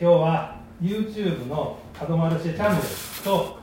[0.00, 2.84] 今日は YouTube の角マルシェチャンネル
[3.22, 3.58] と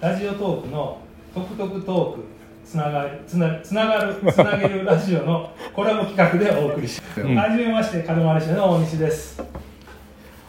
[0.00, 0.98] ラジオトークの
[1.32, 2.24] トクトクトーク
[2.64, 9.40] つながるつなつながる つなげるラジオのコラボ企画でお送りします、うんはじめまして角マルシェの大西です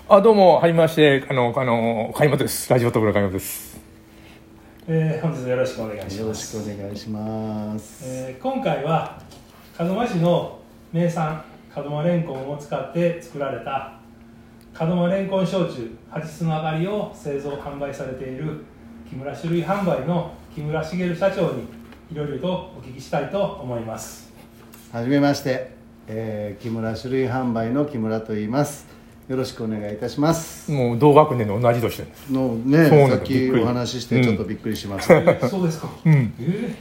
[0.10, 2.72] あ、どうも、はじめまして、あの、あの、開幕です。
[2.72, 3.78] ラジオトークの開幕です。
[4.88, 8.06] えー本日よろしくお願いしよろしますくお願いします。
[8.06, 9.22] えー今回は
[9.78, 10.60] 門真市の
[10.94, 11.44] 名産
[11.76, 13.97] 門真レンコンを使って作られた
[14.86, 18.64] 門真レンコン焼酎八つのあかりを製造販売されている
[19.10, 21.64] 木村種類販売の木村茂社長に
[22.12, 24.32] いろいろとお聞きしたいと思います
[24.92, 25.72] はじめまして、
[26.08, 28.88] えー木村種類販売の木村と言います。
[29.28, 30.72] よろしくお願いいたします。
[30.72, 32.08] もう同学年の同じ年で。
[32.32, 35.18] のねさっきお話ししてちょっとびっくりしました。
[35.18, 36.34] え ーそうですかうん。
[36.40, 36.74] え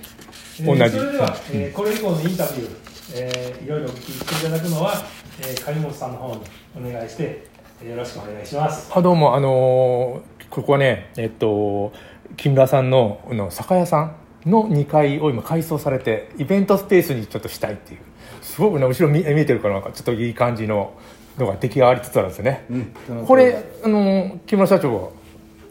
[0.62, 2.68] ー同じそれでは、えーこれ以降のインタビュー、
[3.16, 4.94] えーいろいろお聞きしていただくのは、
[5.40, 6.40] えー、上本さんの方に
[6.88, 8.90] お願いして、えーよろしくお願いします。
[8.94, 11.92] あ、どうも、あのーここはね、えっと、
[12.36, 18.00] 木村さんの、あの、酒屋さんの2階を今改装されて、イベントスペースにちょっとしたいっていう。
[18.40, 20.92] すごくね、後ろ見見えてるから、なんかちょっといい感じの
[21.36, 22.64] のが出来上がりつつあるんですよね。
[22.70, 22.74] う
[23.22, 25.08] んこれ、あのー木村社長は、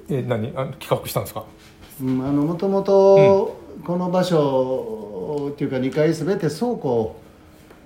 [0.09, 0.49] えー何？
[0.55, 1.45] あ企画したんですか？
[2.01, 7.15] うんあのもともとこの場所っていうか2階すべて倉庫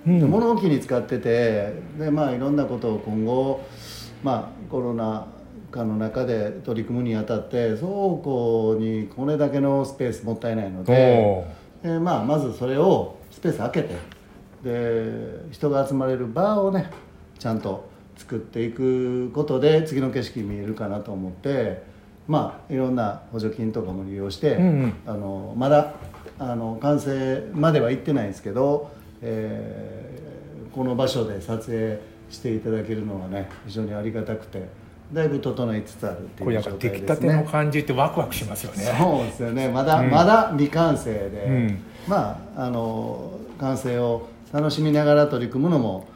[0.08, 3.62] うん物置に使っててでまあいろんなことを今後
[4.24, 5.28] まあコロナ
[5.72, 11.46] 禍の中で取り組むにあたって倉庫にこれだけのスペースもったいないので
[11.84, 13.96] で、まあ、まずそれをスペース空けて
[14.64, 16.90] で人が集まれるバーをね
[17.38, 21.84] ちゃんと作っていくことで次の景色見えるかなと思って
[22.28, 24.94] まあいろんな補助金とかも利用して、うんうん。
[25.08, 25.94] あのまだ
[26.38, 30.20] あの完成までは行ってないんですけど、えー
[30.72, 34.68] この場所で撮影していただけるのはね非常にありがたくて
[35.14, 37.08] だいぶ整いつつあるっていう状態ですね。
[37.08, 38.96] たての感じってワクワクしますよね。
[39.00, 39.68] そうですよね。
[39.68, 40.12] まだ、うん。
[40.12, 41.82] まだ未完成で、うん。
[42.08, 46.08] まああの完成を楽しみながら取り組むのも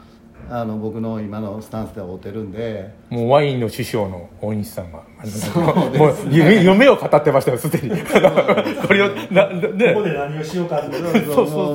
[0.50, 2.94] あの僕の今のスタンスでは合ってるんで。
[3.10, 5.98] もうワインの師匠の大西さんが、あのそうですね。
[5.98, 7.90] もう夢夢を語ってましたよ、すでに。
[8.00, 9.94] これを、な、ね。
[9.94, 11.74] ここで何をしようかってそうそうそうそう。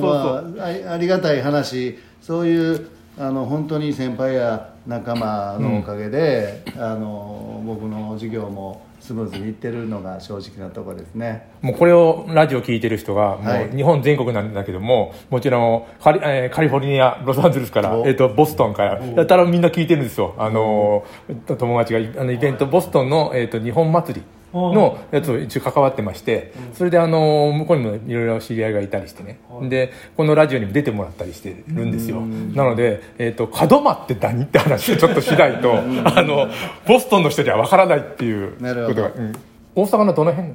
[0.56, 1.98] まああありがたい話。
[2.22, 2.88] そういう
[3.20, 11.46] あの本当に先輩や仲間のおかげで、あの僕の授業もスムーズにいってるのが正直なところですね。
[11.60, 20.34] もうこれをラジオ聞いてる人が、もはいう日本全国なんだけども、もちろんカリ,、えーカリフォルニア、ロサンゼルスから、おえっ、と、ボストンから、やたらみんな聞いてるんですよ。
[20.38, 24.24] あのー、友達が、あの、イベント、ボストンの、えっ、と、日本祭り。
[24.52, 32.20] のやつを一応関わってまして、それであの向こうにもいろいろ知り合いがいたりしてね、でこのラジオにも出てもらったりしてるんですよ。
[32.20, 36.48] なので、えー、と門真って何って話をちょっとしないと あの
[36.86, 39.32] ボストンの人には分からないっていうことが、うん。
[39.74, 40.54] 大阪のどの辺？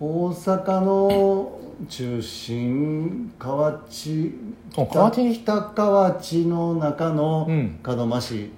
[0.00, 4.34] 大阪の中心河内
[4.76, 5.34] あ河内？
[5.34, 7.78] 北河内の中のうん。
[7.84, 8.50] 門真市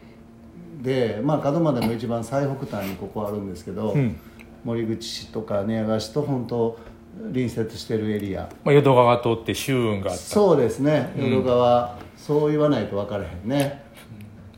[0.83, 4.17] で、まあ門真でも一番最北端にここあるんですけど、うん。
[4.65, 6.79] 森口市とか寝屋川市と本当
[7.17, 8.49] 隣接してるエリア。
[8.65, 10.23] まあ、淀川通って周運があった。
[10.23, 11.13] そうですね。
[11.17, 11.31] うん。
[11.31, 13.83] 淀川、そう言わないと分からへんね。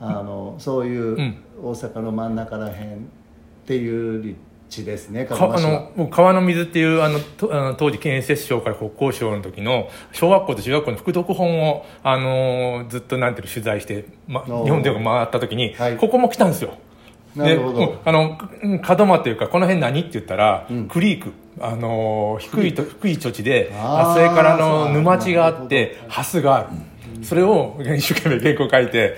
[0.01, 1.37] あのそういううん。
[1.63, 3.01] 大阪の真ん中らへんっ
[3.67, 4.37] ていう立
[4.69, 15.97] 地ですねあの僕川の水っていうあのとあの当時建設省から国交省の時の小学校と中学校の副読本を、あのずっとなんていうの取材して、ま、日本全国回った時に、はい。
[15.97, 16.75] ここも来たんですよ。
[17.37, 17.79] なるほど。
[17.79, 20.89] でもうあのうん門真っていうかこの辺何って言ったら、うん。
[20.89, 23.73] クリークあの低いと低い土地で
[24.15, 26.11] それからの沼地があってなるほど。
[26.11, 26.69] ハスがある、
[27.25, 29.17] それを一生懸命原稿書いて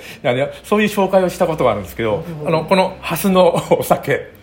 [0.64, 2.24] そういう紹介をしたことがあるんですけど。
[2.44, 4.35] あのこのハスのお酒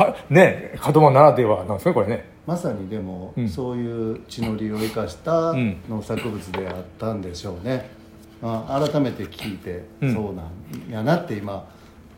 [0.00, 2.24] はね門真ならではなんですねこれね。
[2.46, 3.48] まさにでも、うん。
[3.48, 5.76] そういう地の利を生かしたうん。
[5.88, 7.90] 農作物であったんでしょうね、
[8.42, 10.14] まあ、改めて聞いて、うん。
[10.14, 11.68] そうなんやなって今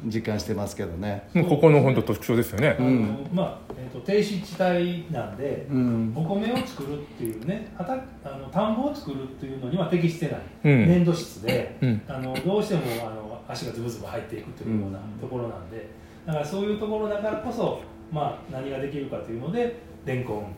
[0.05, 1.29] 実感してますけどね。
[1.35, 2.77] もうここの本当特徴ですよね。
[2.79, 2.91] あの
[3.33, 6.13] まあ、えー、と低湿地帯なんで、うん。
[6.17, 10.89] お米を作るっていうね畑あの田んぼを作るっていうのには適してない、うん。
[10.89, 12.03] 粘土質で、うん。
[12.09, 15.89] あのどうしてもあの足がズブズブ入っていくというようなところなんで、
[16.27, 17.81] だからそういうところだからこそ、
[18.11, 20.55] まあ、何ができるかというのでレンコン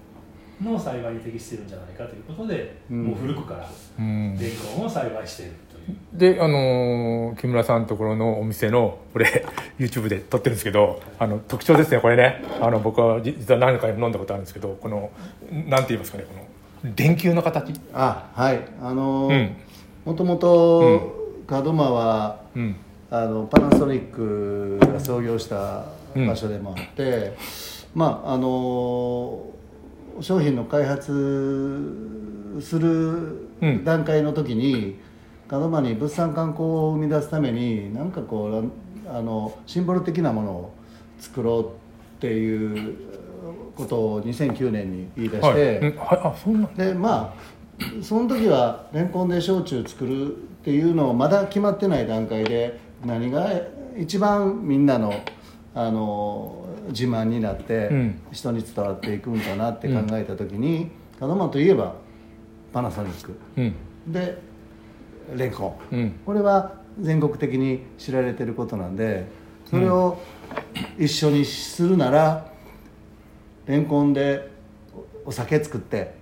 [0.62, 3.04] の栽培に適してるんじゃないかということで、うん。
[3.06, 3.68] もう古くから
[3.98, 4.38] うん。
[4.38, 6.34] レンコンを栽培しているという。
[6.34, 9.44] であのー木村さんのところのお店のこれ
[9.78, 12.42] YouTube で撮ってるんですけどあの特徴ですねこれね。
[12.60, 15.10] あの僕は実は何回も飲んだことあるんですけどこの
[15.50, 16.34] なんて言いますかねこ
[16.86, 17.72] の電球の形。
[17.92, 18.60] あはい。
[18.80, 19.56] あのうん。
[20.04, 22.76] もともと門真はうん
[23.14, 27.36] ああのパナソニックが創業した場所でもあって、
[27.94, 29.50] まああの
[30.20, 33.84] 商品の開発するうん。
[33.84, 34.98] 段階の時に
[35.50, 40.74] 門真に物産観光を生み出すために何かこうあのシンボル的なものを
[41.20, 42.96] 作ろうっていう
[43.76, 53.50] ことを2009年に言い出して、はい、うんはい、でまあその時はレンコンで焼酎作るっていうのをまだ決まってない段階で何が
[53.96, 55.14] 一番みんなの
[55.74, 58.20] あの自慢になってうん。
[58.32, 60.90] 人に伝わっていくんかなって考えた時に
[61.20, 61.94] 門真といえば
[62.72, 63.34] パナソニック。
[63.56, 63.74] うん。
[64.12, 64.38] で
[65.36, 65.96] レンコン。
[65.96, 66.10] うん。
[66.24, 69.26] これは全国的に知られてることなんで
[69.68, 70.18] それを
[70.98, 72.52] 一緒にするなら
[73.66, 74.50] レンコンで
[75.24, 76.14] お酒作って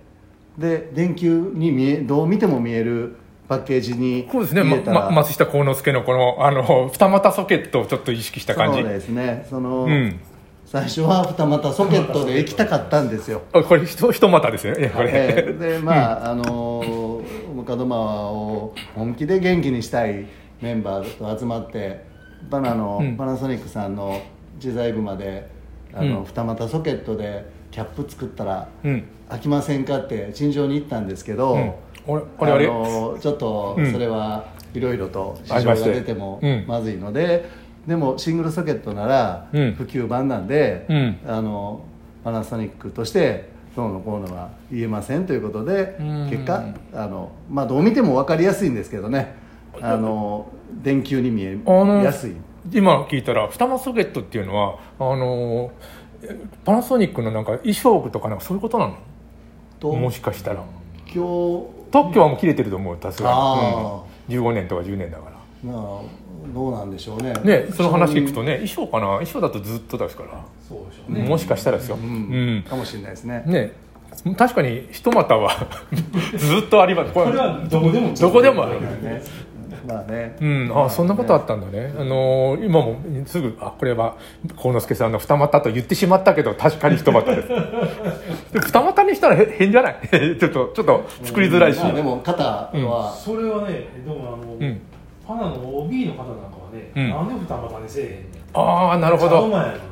[0.57, 3.17] で電球に見えどう見ても見える
[3.53, 8.81] パッケージにそうですね、ま松下幸之助のこのあの二股ソケットをちょっと意識した感じ。
[8.81, 9.45] そうですね。
[9.49, 10.19] その、うん。
[10.65, 13.43] 最初は二股ソケットで行きたかったんですよ。
[13.53, 15.53] あこれひと一股ですよねこれ、ええ。
[15.53, 17.21] でまあ、あの
[17.55, 20.25] 門真を本気で元気にしたい
[20.61, 22.03] メンバーと集まって
[22.49, 23.15] バナの、うん。
[23.15, 24.19] パナソニックさんの
[24.55, 25.47] 自在部まで
[25.93, 26.25] あの、うん。
[26.25, 29.03] 二股ソケットでキャップ作ったらうん。
[29.29, 31.71] 飽きませんかって陳情に行ったんですけど、うん
[32.07, 32.67] あれあれあれ？
[32.67, 33.91] のちょっとうん。
[33.91, 35.83] それはいろいろとありまして。
[35.83, 36.65] 事情が出てもうん。
[36.67, 37.49] まずいので、
[37.87, 39.73] でもシングルソケットならうん。
[39.73, 41.19] 普及版なんで、うん。
[41.27, 41.85] あの
[42.23, 46.29] パナソニックとしてどうのこうのは言えませんということでうん。
[46.29, 46.63] 結果
[46.93, 49.35] あの、まあ、どう見ても分かりやすいんですけどね。
[49.81, 50.51] あの
[50.83, 51.57] 電球に見え
[52.03, 52.35] やすい。
[52.71, 55.71] 今聞いたら二股ソケットっていうのはあの
[56.21, 58.97] えパナソニックのなんか衣装服とかなんかそういうことなの？
[59.79, 60.63] ともしかしたら。
[61.07, 65.31] 今日特許はもう切れてると思うさすがあに、うん、15年とか10年だから。
[65.63, 66.01] まあ
[66.53, 67.33] どうなんでしょうね。
[67.43, 69.05] ねその話聞くとね衣装かな？
[69.05, 71.23] 衣装だとずっとですから、そうでしょうね。
[71.23, 72.57] もしかしたらですよ、ううん。
[72.57, 73.43] んかもしれないですね。
[73.45, 73.71] ね
[74.35, 75.67] 確かに一股は
[76.35, 77.13] ずっとあります。
[77.13, 79.21] ここれはどこでもどこでもあるね。
[79.87, 80.35] まあね。
[80.41, 84.17] うん、あそんなことあったんだね、あのー今もすぐあこれは
[84.55, 87.49] 幸之助さんの二股と言ってしまったけど確かに一股です
[88.59, 89.95] 二股にしたらへ変じゃない？
[90.39, 94.81] ちょっとちょっと作りづらいし、まあでも肩は、それはねでもあの、うん。
[95.25, 95.53] パナの
[95.83, 96.33] OB の方なんか
[96.65, 97.09] はね、うん。
[97.09, 98.23] なんで二股にせえへんねん
[98.53, 99.49] ああなるほど。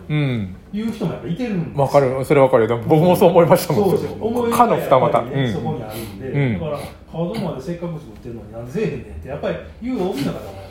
[0.09, 0.55] うん。
[0.73, 1.81] 言う人もやっぱいてるんですよ。
[1.83, 2.25] わかる。
[2.25, 2.79] それわかるよ。
[2.87, 3.89] 僕もそう思いましたもん。
[3.91, 5.53] そうそう思いかの二股、ねうん。
[5.53, 6.59] そこにあるんで、うん。
[6.59, 6.77] だから
[7.11, 9.55] 顔までせっかく作ってるのになんでせえへんねんってやっぱり。
[9.81, 10.61] 言う OB の方も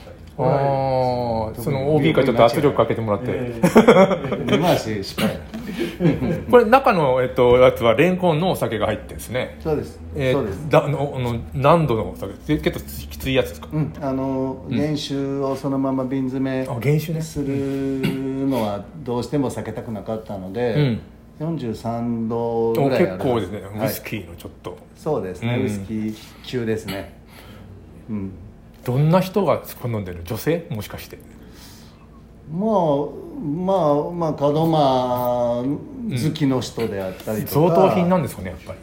[0.43, 5.37] ああその OB からちょっと圧力かけてもらって、えー根回し失敗
[6.51, 9.57] これ中の、えっと、やつはレンコンのお酒が入ってですね。
[9.61, 10.69] そうです、えーそうです。
[10.69, 12.33] だあのあの何度のお酒？
[12.47, 17.21] で結構きついやつですか、うん、あの原酒をそのまま瓶詰めあ原酒ね。
[17.21, 20.99] するのはどうしても避けたくなかったので、
[21.41, 24.77] 43度ぐおらいある結構ですね、はいウイスキーのちょっと。
[24.97, 25.63] そうですね、うん。
[25.63, 27.19] ウイスキー級ですね。
[28.09, 28.33] うん。
[28.85, 30.23] どんな人が好んでる？
[30.25, 30.67] 女性？
[30.71, 31.19] もしかして
[32.53, 32.71] まあ
[33.41, 38.79] まあまあ門真好きの人であったりとか、贈答品なんですかねやっぱり。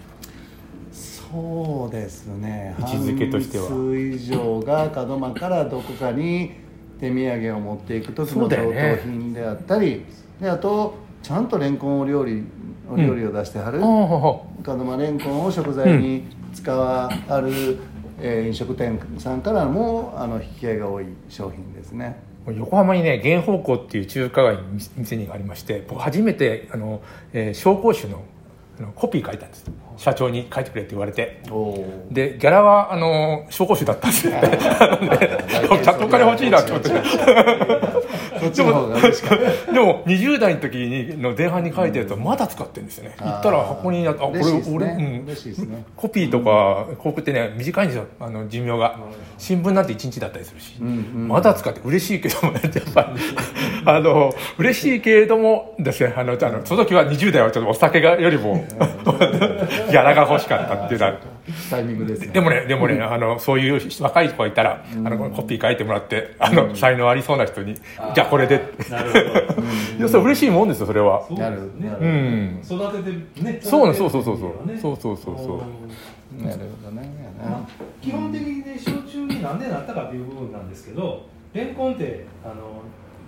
[0.92, 2.76] そうですね。
[2.80, 3.68] 位置づけとしては。
[3.68, 6.52] 半数以上が門真からどこかに
[7.00, 10.06] 手土産を持っていく時その贈答品であったり、
[10.40, 12.44] であとちゃんとレンコンお料理
[12.90, 17.78] お料理を出してはる、ああは門真レンコンを食材に使わはる、
[18.20, 22.18] えー飲食店さんからもあの引き合いが多い商品ですね。
[22.24, 24.62] あ横浜にね源宝庫っていう中華街に
[24.98, 27.02] 店にありまして僕初めてあの、
[27.34, 28.24] えー紹興酒の
[28.80, 29.66] あのコピー書いたんです。
[29.98, 31.42] 社長に書いてくれって言われて。
[32.12, 34.32] でギャラはあの紹興酒だったんですで
[35.84, 36.72] ちゃんとお金欲しいなって。
[36.72, 36.90] 思って
[38.40, 39.72] そっちの方がか？
[39.72, 44.40] でも20代の時にの前半に書いたやつはまだ使ってるんですよね、行ったら箱にあこれ
[44.74, 45.24] 俺、ね。
[45.60, 45.70] うん。
[45.70, 45.86] ね。
[45.96, 48.08] コピーとか広告ってね短いんですよ。
[48.20, 48.98] あの寿命が。
[49.38, 50.92] 新聞なんて1日だったりするし、うんう
[51.26, 53.22] んまだ使って嬉しいけどもねやっぱり
[53.86, 56.14] あの嬉しいけれどもですね。
[56.16, 61.14] あのあのその時は20代はちょっとお酒がよりも ギャラが欲しかったっていうのは
[61.70, 62.28] タイミングですね。
[62.28, 68.56] でもね、でもね、 あの、そういう若い子がいたら、あの、コピー書いてもらって、あの、才能ありそうな人に、じゃあこれで。
[68.56, 68.92] って。
[68.92, 69.62] なるほど。
[70.00, 71.26] いや、それ嬉しいもんですよ、それは。
[71.32, 72.60] なるうん。
[72.64, 74.68] 育ててねそうそうそうそうそう。
[74.68, 74.78] ね。
[74.78, 76.42] そうそうそうそう。
[76.42, 77.10] んなるほどね。
[77.42, 77.62] まあ
[78.02, 82.82] 基本的にね焼酎になんでなったかという部分なんですけどレンコンってあの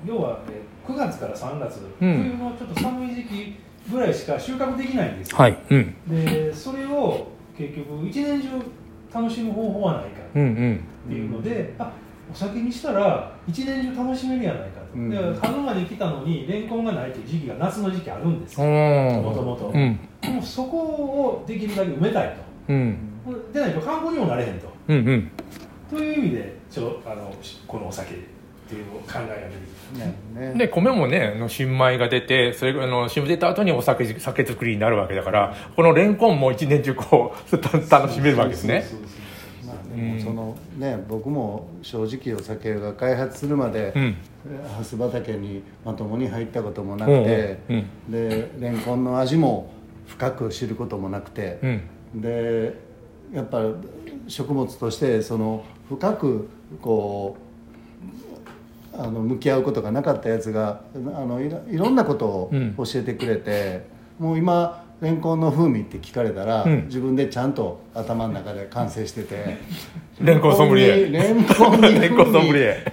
[0.06, 2.38] 要は、ね、9月から3月、うん。
[2.38, 3.56] 冬のちょっと寒い時期
[3.92, 5.58] ぐらいしか収穫できないんですよ、はい。
[5.70, 5.96] うん。
[6.08, 7.28] でそれを
[7.60, 8.48] 結局一年中
[9.14, 10.86] 楽しむ方法はないかうんうん。
[11.08, 11.92] っていうので、あ
[12.32, 15.10] お酒にしたら一年中楽しめるやないかと、うん。
[15.10, 18.66] だから鹿沼に来たのにレンコンがないという時期が夏の時期あるんですよ。
[18.66, 19.24] うん。
[19.24, 19.74] もともと
[20.42, 22.38] そこをできるだけ埋めたい
[22.70, 22.98] うん。
[23.26, 24.68] とでないと観光にもなれへんと。
[24.88, 25.32] うんうん。
[25.90, 27.34] という意味でちょあの
[27.68, 28.16] このお酒
[28.70, 30.16] っていう考えが出てきたね。
[30.54, 30.54] ね。
[30.56, 38.86] で米もねあの新米が出てそれがあの新米出た後にお酒酒造りになるわけだからこのレンコンも一年中こうた楽しめるわけですね。
[40.24, 44.16] そのね僕も正直お酒が開発するまで、うん。
[44.78, 47.86] ハス畑にまともに入ったこともなくて、うん。
[48.10, 49.72] でレンコンの味も
[50.08, 51.68] 深く知ることもなくて、う
[52.18, 52.22] ん。
[52.22, 52.74] で
[53.34, 53.64] やっぱ
[54.28, 56.50] 食物としてその深く
[56.82, 57.49] こう
[59.00, 62.76] あの向き合うことがなかったやつがあのいろんなことをうん。
[62.76, 63.86] 教えてくれて、
[64.20, 66.86] もう今レンコンの風味って聞かれたら、うん。
[66.88, 69.58] 自分でちゃんと頭の中で完成してて。
[70.20, 71.10] レンコンソムリエ。
[71.10, 72.84] レンコンにレンコンソムリエ。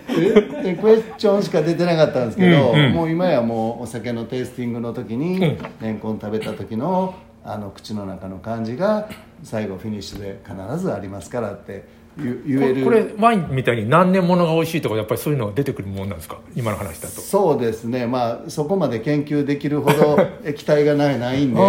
[0.64, 2.92] えクエスチョンしか出てなかったんですけど、うんうん。
[2.92, 5.58] もう今やもうお酒のテイスティングの時に、うん。
[5.82, 9.08] レンコン食べた時のあの口の中の感じが
[9.44, 11.84] 最後フィニッシュで必ずありますからって
[12.18, 12.84] 言言える。
[12.84, 16.38] これワインみたいに何年ものが美味しいとかやっぱりそういうのが出てくるもんなんですか？
[16.54, 17.20] 今の話だと。
[17.20, 18.06] そうですね。
[18.06, 21.62] まあそこまで研究できるほど 液体がないないんでま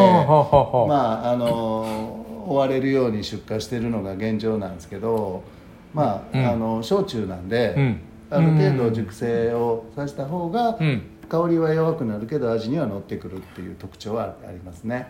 [1.25, 5.43] ああの追われるように出荷してるのが現状なんですけど
[5.93, 6.45] まあ,、うん。
[6.47, 7.99] あの焼酎なんで、うん。
[8.29, 15.07] ある程度熟成をさせた方が、うん香りは弱くなるけど味には乗ってくるっていう特徴はありますね。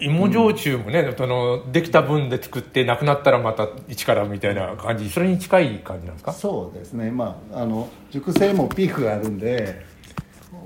[0.00, 6.32] 芋焼酎もね、あのできた分で作ってなくなったらまた一からみたいな感じそれに近い感じなんですか？
[6.32, 7.10] そうですね。
[7.10, 9.84] まああの熟成もピークがあるんで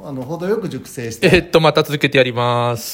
[0.04, 1.30] あの程よく熟成して。
[1.32, 2.84] えっとまた続けてやります